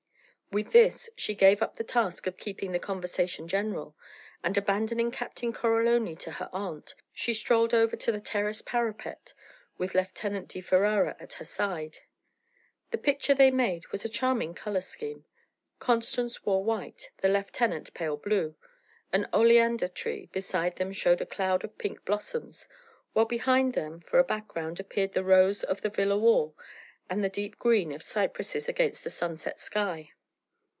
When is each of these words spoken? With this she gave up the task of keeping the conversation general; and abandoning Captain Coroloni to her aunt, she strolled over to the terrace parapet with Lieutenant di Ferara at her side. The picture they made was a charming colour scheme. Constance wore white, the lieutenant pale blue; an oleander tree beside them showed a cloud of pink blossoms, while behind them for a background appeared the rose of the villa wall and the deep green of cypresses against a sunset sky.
With 0.53 0.73
this 0.73 1.09
she 1.15 1.33
gave 1.33 1.61
up 1.61 1.77
the 1.77 1.83
task 1.85 2.27
of 2.27 2.35
keeping 2.35 2.73
the 2.73 2.77
conversation 2.77 3.47
general; 3.47 3.95
and 4.43 4.57
abandoning 4.57 5.09
Captain 5.09 5.53
Coroloni 5.53 6.13
to 6.19 6.31
her 6.31 6.49
aunt, 6.51 6.93
she 7.13 7.33
strolled 7.33 7.73
over 7.73 7.95
to 7.95 8.11
the 8.11 8.19
terrace 8.19 8.61
parapet 8.61 9.33
with 9.77 9.95
Lieutenant 9.95 10.49
di 10.49 10.59
Ferara 10.59 11.15
at 11.21 11.35
her 11.35 11.45
side. 11.45 11.99
The 12.89 12.97
picture 12.97 13.33
they 13.33 13.49
made 13.49 13.87
was 13.93 14.03
a 14.03 14.09
charming 14.09 14.53
colour 14.53 14.81
scheme. 14.81 15.23
Constance 15.79 16.45
wore 16.45 16.61
white, 16.65 17.11
the 17.21 17.29
lieutenant 17.29 17.93
pale 17.93 18.17
blue; 18.17 18.55
an 19.13 19.29
oleander 19.31 19.87
tree 19.87 20.25
beside 20.33 20.75
them 20.75 20.91
showed 20.91 21.21
a 21.21 21.25
cloud 21.25 21.63
of 21.63 21.77
pink 21.77 22.03
blossoms, 22.03 22.67
while 23.13 23.23
behind 23.23 23.71
them 23.73 24.01
for 24.01 24.19
a 24.19 24.23
background 24.25 24.81
appeared 24.81 25.13
the 25.13 25.23
rose 25.23 25.63
of 25.63 25.79
the 25.79 25.89
villa 25.89 26.17
wall 26.17 26.57
and 27.09 27.23
the 27.23 27.29
deep 27.29 27.57
green 27.57 27.93
of 27.93 28.03
cypresses 28.03 28.67
against 28.67 29.05
a 29.05 29.09
sunset 29.09 29.57
sky. 29.57 30.11